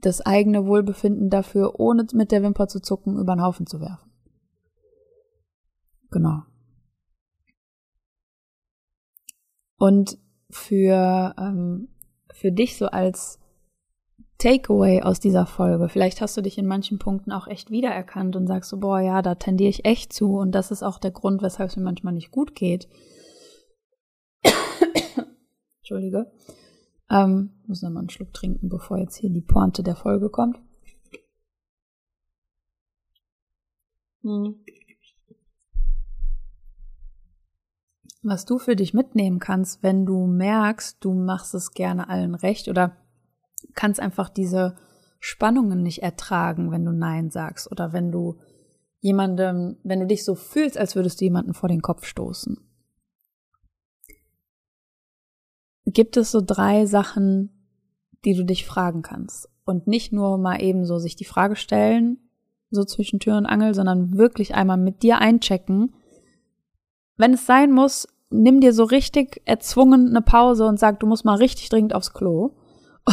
[0.03, 4.12] das eigene Wohlbefinden dafür, ohne mit der Wimper zu zucken, über den Haufen zu werfen.
[6.13, 6.43] Genau.
[9.79, 10.19] Und
[10.51, 11.89] für, ähm,
[12.33, 13.41] für dich so als
[14.39, 18.47] Takeaway aus dieser Folge, vielleicht hast du dich in manchen Punkten auch echt wiedererkannt und
[18.47, 21.43] sagst so, boah, ja, da tendiere ich echt zu und das ist auch der Grund,
[21.43, 22.89] weshalb es mir manchmal nicht gut geht.
[25.79, 26.31] Entschuldige.
[27.11, 30.61] Ähm, muss noch mal einen Schluck trinken, bevor jetzt hier die Pointe der Folge kommt.
[34.23, 34.61] Hm.
[38.23, 42.69] Was du für dich mitnehmen kannst, wenn du merkst, du machst es gerne allen recht
[42.69, 42.97] oder
[43.75, 44.77] kannst einfach diese
[45.19, 48.39] Spannungen nicht ertragen, wenn du Nein sagst oder wenn du
[49.01, 52.57] jemandem, wenn du dich so fühlst, als würdest du jemanden vor den Kopf stoßen.
[55.87, 57.51] Gibt es so drei Sachen,
[58.25, 62.19] die du dich fragen kannst und nicht nur mal eben so sich die Frage stellen,
[62.71, 65.95] so zwischen Tür und Angel, sondern wirklich einmal mit dir einchecken.
[67.17, 71.25] Wenn es sein muss, nimm dir so richtig erzwungen eine Pause und sag, du musst
[71.25, 72.53] mal richtig dringend aufs Klo.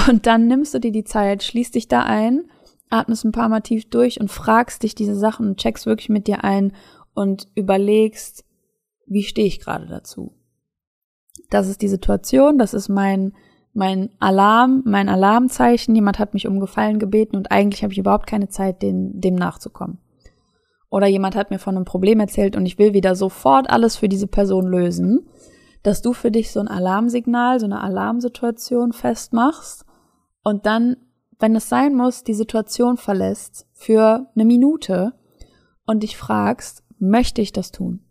[0.08, 2.50] Und dann nimmst du dir die Zeit, schließt dich da ein,
[2.90, 6.44] atmest ein paar Mal tief durch und fragst dich diese Sachen, checkst wirklich mit dir
[6.44, 6.74] ein
[7.14, 8.46] und überlegst,
[9.08, 10.36] wie stehe ich gerade dazu?
[11.50, 13.34] Das ist die Situation, das ist mein
[13.74, 18.28] mein Alarm, mein Alarmzeichen, jemand hat mich um Gefallen gebeten und eigentlich habe ich überhaupt
[18.28, 20.00] keine Zeit, dem, dem nachzukommen.
[20.90, 24.10] Oder jemand hat mir von einem Problem erzählt und ich will wieder sofort alles für
[24.10, 25.30] diese Person lösen,
[25.84, 29.86] dass du für dich so ein Alarmsignal, so eine Alarmsituation festmachst
[30.44, 30.98] und dann,
[31.38, 35.14] wenn es sein muss, die Situation verlässt für eine Minute
[35.86, 38.02] und dich fragst, möchte ich das tun?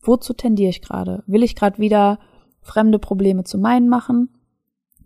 [0.00, 1.24] Wozu tendiere ich gerade?
[1.26, 2.18] Will ich gerade wieder
[2.60, 4.30] fremde Probleme zu meinen machen?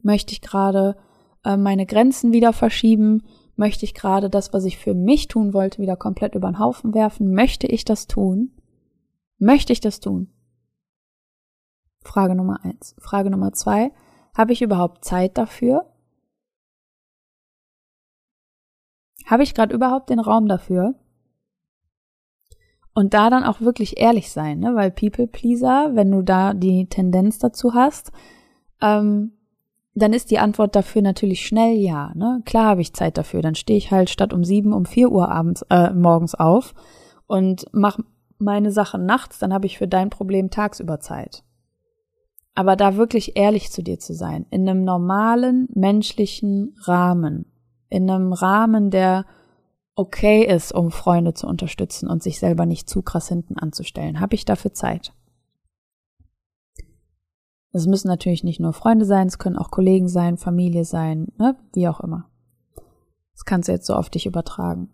[0.02, 0.96] Möchte ich gerade
[1.44, 3.22] äh, meine Grenzen wieder verschieben?
[3.59, 6.94] Möchte ich gerade das, was ich für mich tun wollte, wieder komplett über den Haufen
[6.94, 7.35] werfen?
[7.35, 8.53] Möchte ich das tun?
[9.38, 10.33] Möchte ich das tun?
[12.05, 12.94] Frage Nummer eins.
[13.01, 13.90] Frage Nummer zwei.
[14.33, 15.92] Habe ich überhaupt Zeit dafür?
[19.27, 20.94] Habe ich gerade überhaupt den Raum dafür?
[22.94, 24.77] Und da dann auch wirklich ehrlich sein, ne?
[24.77, 28.12] weil People Pleaser, wenn du da die Tendenz dazu hast,
[28.81, 29.33] ähm,
[29.98, 32.12] dann ist die Antwort dafür natürlich schnell ja.
[32.14, 32.42] Ne?
[32.44, 33.42] Klar habe ich Zeit dafür.
[33.42, 36.74] Dann stehe ich halt statt um sieben um vier Uhr abends äh, morgens auf
[37.26, 38.02] und mache
[38.38, 39.38] meine Sachen nachts.
[39.38, 41.42] Dann habe ich für dein Problem tagsüber Zeit.
[42.54, 47.46] Aber da wirklich ehrlich zu dir zu sein, in einem normalen menschlichen Rahmen,
[47.88, 49.26] in einem Rahmen, der
[49.94, 54.34] okay ist, um Freunde zu unterstützen und sich selber nicht zu krass hinten anzustellen, habe
[54.34, 55.12] ich dafür Zeit.
[57.72, 61.57] Es müssen natürlich nicht nur Freunde sein, es können auch Kollegen sein, Familie sein, ne?
[61.74, 62.31] wie auch immer.
[63.33, 64.90] Das kannst du jetzt so auf dich übertragen.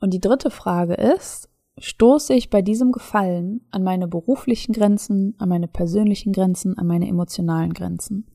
[0.00, 5.48] Und die dritte Frage ist, stoße ich bei diesem Gefallen an meine beruflichen Grenzen, an
[5.48, 8.26] meine persönlichen Grenzen, an meine emotionalen Grenzen?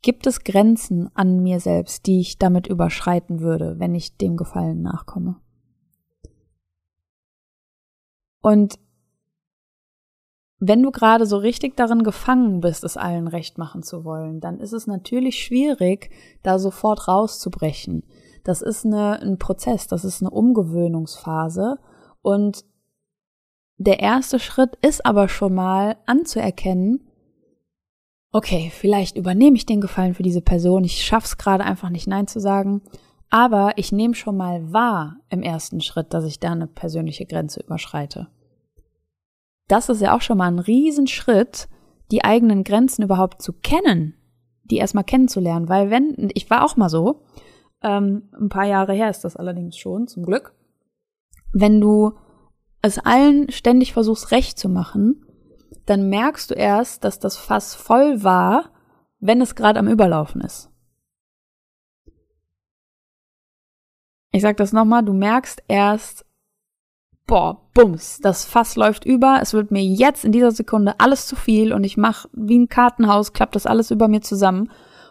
[0.00, 4.82] Gibt es Grenzen an mir selbst, die ich damit überschreiten würde, wenn ich dem Gefallen
[4.82, 5.36] nachkomme?
[8.40, 8.80] Und
[10.64, 14.60] wenn du gerade so richtig darin gefangen bist, es allen recht machen zu wollen, dann
[14.60, 16.10] ist es natürlich schwierig,
[16.44, 18.04] da sofort rauszubrechen.
[18.44, 21.78] Das ist eine, ein Prozess, das ist eine Umgewöhnungsphase
[22.22, 22.64] und
[23.76, 27.08] der erste Schritt ist aber schon mal anzuerkennen,
[28.30, 32.28] okay, vielleicht übernehme ich den Gefallen für diese Person, ich schaff's gerade einfach nicht Nein
[32.28, 32.82] zu sagen,
[33.30, 37.60] aber ich nehme schon mal wahr im ersten Schritt, dass ich da eine persönliche Grenze
[37.60, 38.28] überschreite
[39.72, 41.66] das ist ja auch schon mal ein Riesenschritt,
[42.10, 44.14] die eigenen Grenzen überhaupt zu kennen,
[44.64, 45.70] die erstmal kennenzulernen.
[45.70, 47.22] Weil wenn, ich war auch mal so,
[47.82, 50.54] ähm, ein paar Jahre her ist das allerdings schon, zum Glück,
[51.54, 52.12] wenn du
[52.82, 55.24] es allen ständig versuchst recht zu machen,
[55.86, 58.72] dann merkst du erst, dass das Fass voll war,
[59.20, 60.70] wenn es gerade am Überlaufen ist.
[64.32, 66.26] Ich sag das nochmal, du merkst erst,
[67.26, 71.36] boah, bums, das Fass läuft über, es wird mir jetzt in dieser Sekunde alles zu
[71.36, 74.70] viel und ich mache wie ein Kartenhaus, klappt das alles über mir zusammen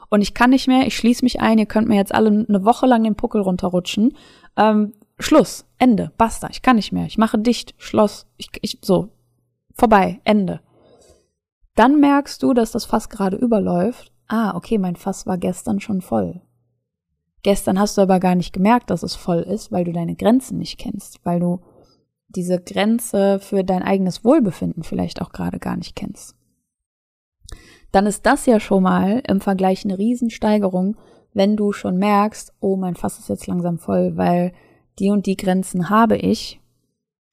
[0.09, 2.65] und ich kann nicht mehr, ich schließe mich ein, ihr könnt mir jetzt alle eine
[2.65, 4.15] Woche lang den Puckel runterrutschen.
[4.57, 9.09] Ähm, Schluss, Ende, basta, ich kann nicht mehr, ich mache dicht, Schloss, ich, ich, so,
[9.73, 10.59] vorbei, Ende.
[11.75, 14.11] Dann merkst du, dass das Fass gerade überläuft.
[14.27, 16.41] Ah, okay, mein Fass war gestern schon voll.
[17.43, 20.57] Gestern hast du aber gar nicht gemerkt, dass es voll ist, weil du deine Grenzen
[20.57, 21.61] nicht kennst, weil du
[22.35, 26.35] diese Grenze für dein eigenes Wohlbefinden vielleicht auch gerade gar nicht kennst.
[27.91, 30.95] Dann ist das ja schon mal im Vergleich eine Riesensteigerung,
[31.33, 34.53] wenn du schon merkst, oh, mein Fass ist jetzt langsam voll, weil
[34.99, 36.59] die und die Grenzen habe ich.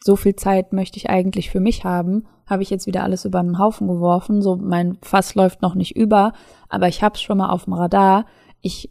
[0.02, 3.40] So viel Zeit möchte ich eigentlich für mich haben, habe ich jetzt wieder alles über
[3.40, 6.32] einen Haufen geworfen, so mein Fass läuft noch nicht über,
[6.68, 8.24] aber ich hab's schon mal auf dem Radar.
[8.60, 8.90] Ich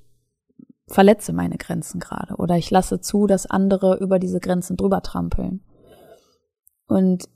[0.88, 5.62] verletze meine Grenzen gerade oder ich lasse zu, dass andere über diese Grenzen drüber trampeln.
[6.88, 7.30] Und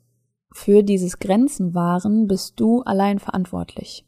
[0.54, 4.06] für dieses Grenzenwahren bist du allein verantwortlich.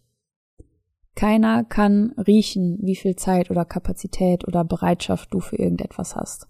[1.16, 6.48] Keiner kann riechen, wie viel Zeit oder Kapazität oder Bereitschaft du für irgendetwas hast.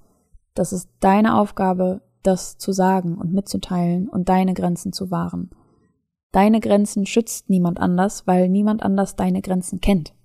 [0.53, 5.49] Das ist deine Aufgabe, das zu sagen und mitzuteilen und deine Grenzen zu wahren.
[6.31, 10.15] Deine Grenzen schützt niemand anders, weil niemand anders deine Grenzen kennt.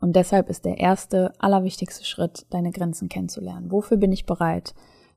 [0.00, 3.70] Und deshalb ist der erste, allerwichtigste Schritt, deine Grenzen kennenzulernen.
[3.70, 4.74] Wofür bin ich bereit?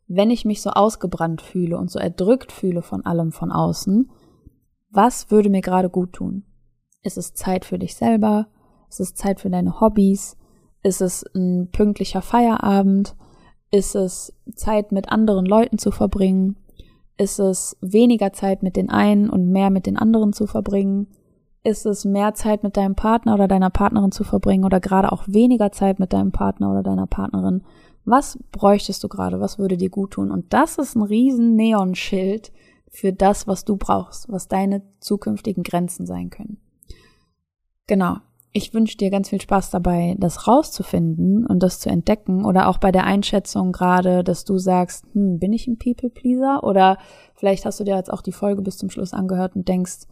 [0.09, 4.09] Wenn ich mich so ausgebrannt fühle und so erdrückt fühle von allem von außen,
[4.89, 6.43] was würde mir gerade gut tun?
[7.03, 8.47] Ist es Zeit für dich selber?
[8.89, 10.35] Ist es Zeit für deine Hobbys?
[10.81, 13.15] Ist es ein pünktlicher Feierabend?
[13.69, 16.57] Ist es Zeit mit anderen Leuten zu verbringen?
[17.17, 21.07] Ist es weniger Zeit mit den einen und mehr mit den anderen zu verbringen?
[21.63, 25.27] Ist es mehr Zeit mit deinem Partner oder deiner Partnerin zu verbringen oder gerade auch
[25.27, 27.63] weniger Zeit mit deinem Partner oder deiner Partnerin?
[28.09, 29.39] Was bräuchtest du gerade?
[29.39, 30.31] Was würde dir gut tun?
[30.31, 32.51] Und das ist ein riesen Neonschild
[32.89, 36.57] für das, was du brauchst, was deine zukünftigen Grenzen sein können.
[37.85, 38.17] Genau.
[38.51, 42.79] Ich wünsche dir ganz viel Spaß dabei, das rauszufinden und das zu entdecken oder auch
[42.79, 46.63] bei der Einschätzung gerade, dass du sagst, hm, bin ich ein People Pleaser?
[46.63, 46.97] Oder
[47.35, 50.07] vielleicht hast du dir jetzt auch die Folge bis zum Schluss angehört und denkst,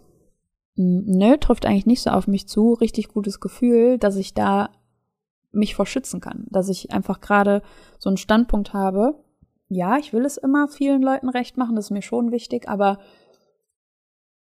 [0.75, 4.69] hm, nö, trifft eigentlich nicht so auf mich zu, richtig gutes Gefühl, dass ich da
[5.51, 7.61] mich vor schützen kann, dass ich einfach gerade
[7.99, 9.23] so einen Standpunkt habe.
[9.69, 12.99] Ja, ich will es immer vielen Leuten recht machen, das ist mir schon wichtig, aber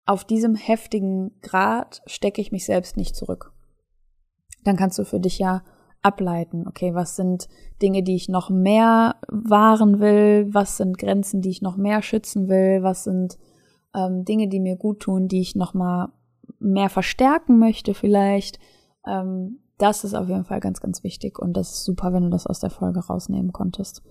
[0.06, 3.52] auf diesem heftigen Grad stecke ich mich selbst nicht zurück.
[4.64, 5.62] Dann kannst du für dich ja
[6.02, 7.48] ableiten, okay, was sind
[7.82, 12.48] Dinge, die ich noch mehr wahren will, was sind Grenzen, die ich noch mehr schützen
[12.48, 13.38] will, was sind
[13.94, 16.12] ähm, Dinge, die mir gut tun, die ich noch mal
[16.58, 18.58] mehr verstärken möchte vielleicht.
[19.06, 22.30] Ähm, das ist auf jeden Fall ganz, ganz wichtig und das ist super, wenn du
[22.30, 24.02] das aus der Folge rausnehmen konntest.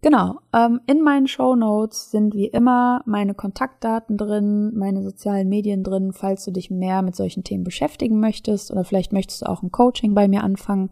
[0.00, 5.82] Genau, ähm, in meinen Show Notes sind wie immer meine Kontaktdaten drin, meine sozialen Medien
[5.82, 9.62] drin, falls du dich mehr mit solchen Themen beschäftigen möchtest oder vielleicht möchtest du auch
[9.62, 10.90] ein Coaching bei mir anfangen.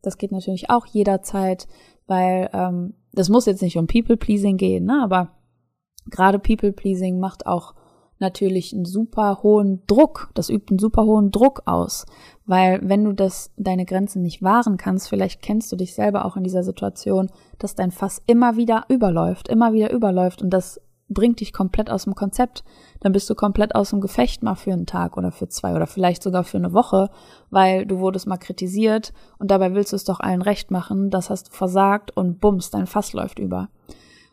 [0.00, 1.66] Das geht natürlich auch jederzeit,
[2.06, 5.02] weil ähm, das muss jetzt nicht um People Pleasing gehen, ne?
[5.02, 5.32] aber
[6.10, 7.74] gerade People Pleasing macht auch
[8.18, 12.06] natürlich einen super hohen Druck, das übt einen super hohen Druck aus,
[12.46, 16.36] weil wenn du das, deine Grenzen nicht wahren kannst, vielleicht kennst du dich selber auch
[16.36, 21.40] in dieser Situation, dass dein Fass immer wieder überläuft, immer wieder überläuft und das bringt
[21.40, 22.64] dich komplett aus dem Konzept.
[23.00, 25.86] Dann bist du komplett aus dem Gefecht mal für einen Tag oder für zwei oder
[25.86, 27.10] vielleicht sogar für eine Woche,
[27.50, 31.30] weil du wurdest mal kritisiert und dabei willst du es doch allen recht machen, das
[31.30, 33.68] hast du versagt und bums, dein Fass läuft über.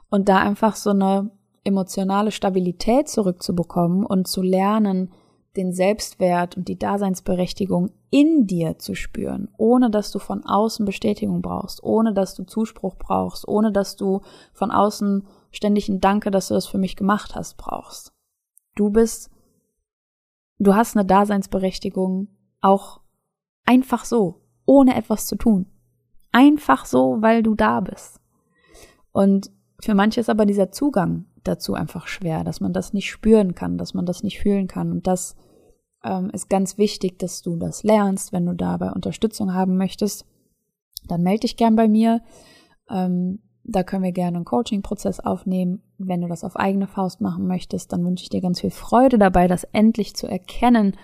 [0.10, 1.32] Und da einfach so eine
[1.64, 5.12] emotionale Stabilität zurückzubekommen und zu lernen,
[5.58, 11.42] den Selbstwert und die Daseinsberechtigung in dir zu spüren, ohne dass du von außen Bestätigung
[11.42, 14.22] brauchst, ohne dass du Zuspruch brauchst, ohne dass du
[14.54, 18.14] von außen ständig ein Danke, dass du das für mich gemacht hast, brauchst.
[18.76, 19.30] Du bist,
[20.60, 22.30] du hast eine Daseinsberechtigung
[22.62, 23.02] auch
[23.66, 25.66] einfach so, ohne etwas zu tun.
[26.32, 28.22] Einfach so, weil du da bist.
[29.12, 33.56] Und für manche ist aber dieser Zugang dazu einfach schwer, dass man das nicht spüren
[33.56, 34.92] kann, dass man das nicht fühlen kann.
[34.92, 35.36] Und das
[36.04, 38.34] ähm, ist ganz wichtig, dass du das lernst.
[38.34, 40.26] Wenn du dabei Unterstützung haben möchtest,
[41.08, 42.22] dann melde dich gern bei mir.
[42.90, 45.84] Ähm, da können wir gerne einen Coaching-Prozess aufnehmen.
[45.98, 49.18] Wenn du das auf eigene Faust machen möchtest, dann wünsche ich dir ganz viel Freude
[49.20, 50.98] dabei, das endlich zu erkennen,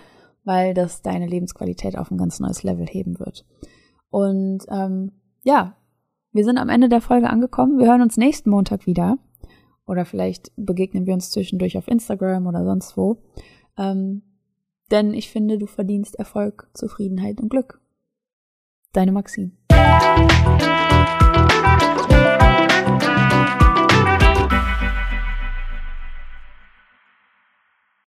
[0.44, 3.44] weil das deine Lebensqualität auf ein ganz neues Level heben wird.
[4.10, 5.12] Und ähm,
[5.44, 5.76] ja,
[6.32, 7.78] wir sind am Ende der Folge angekommen.
[7.78, 9.18] Wir hören uns nächsten Montag wieder.
[9.88, 13.22] Oder vielleicht begegnen wir uns zwischendurch auf Instagram oder sonst wo.
[13.78, 14.22] Ähm,
[14.90, 17.80] denn ich finde, du verdienst Erfolg, Zufriedenheit und Glück.
[18.92, 19.52] Deine Maxine.